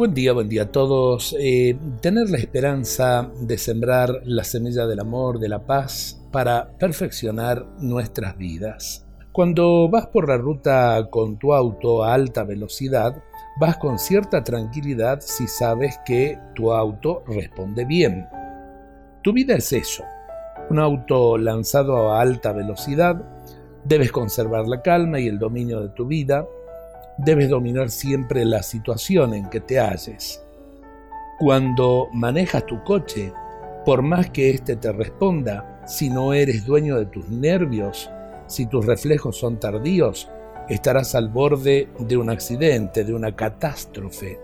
[0.00, 1.36] Buen día, buen día a todos.
[1.38, 7.66] Eh, tener la esperanza de sembrar la semilla del amor, de la paz, para perfeccionar
[7.80, 9.06] nuestras vidas.
[9.30, 13.22] Cuando vas por la ruta con tu auto a alta velocidad,
[13.60, 18.26] vas con cierta tranquilidad si sabes que tu auto responde bien.
[19.22, 20.04] Tu vida es eso.
[20.70, 23.22] Un auto lanzado a alta velocidad,
[23.84, 26.46] debes conservar la calma y el dominio de tu vida,
[27.18, 30.42] debes dominar siempre la situación en que te halles.
[31.38, 33.32] Cuando manejas tu coche,
[33.84, 38.10] por más que éste te responda, si no eres dueño de tus nervios,
[38.46, 40.28] si tus reflejos son tardíos,
[40.68, 44.38] estarás al borde de un accidente, de una catástrofe.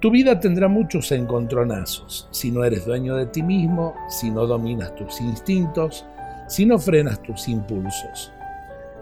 [0.00, 4.94] Tu vida tendrá muchos encontronazos si no eres dueño de ti mismo, si no dominas
[4.96, 6.04] tus instintos,
[6.48, 8.32] si no frenas tus impulsos.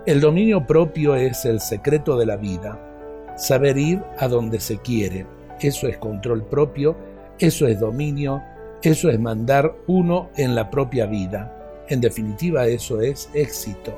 [0.07, 5.27] El dominio propio es el secreto de la vida, saber ir a donde se quiere.
[5.61, 6.97] Eso es control propio,
[7.39, 8.43] eso es dominio,
[8.83, 11.85] eso es mandar uno en la propia vida.
[11.87, 13.93] En definitiva, eso es éxito.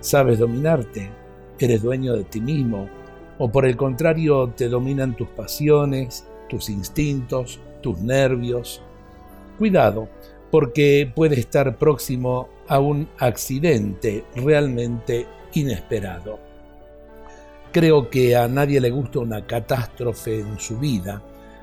[0.00, 1.10] Sabes dominarte,
[1.58, 2.86] eres dueño de ti mismo,
[3.38, 8.82] o por el contrario te dominan tus pasiones, tus instintos, tus nervios.
[9.56, 10.08] Cuidado,
[10.52, 16.38] porque puede estar próximo a un accidente realmente inesperado.
[17.72, 21.22] Creo que a nadie le gusta una catástrofe en su vida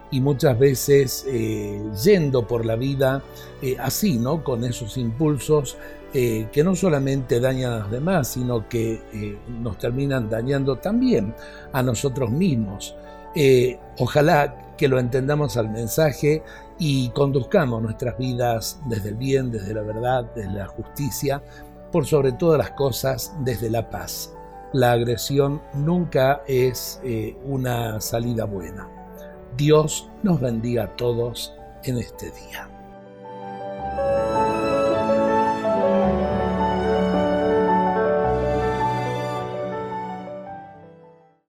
[0.09, 3.21] y muchas veces eh, yendo por la vida
[3.61, 4.43] eh, así, ¿no?
[4.43, 5.77] Con esos impulsos
[6.11, 11.35] eh, que no solamente dañan a los demás, sino que nos terminan dañando también
[11.73, 12.95] a nosotros mismos.
[13.99, 16.41] ojalá que lo entendamos al mensaje
[16.77, 21.43] y conduzcamos nuestras vidas desde el bien, desde la verdad, desde la justicia,
[21.91, 24.33] por sobre todas las cosas desde la paz.
[24.71, 28.87] La agresión nunca es eh, una salida buena.
[29.57, 32.78] Dios nos bendiga a todos en este día.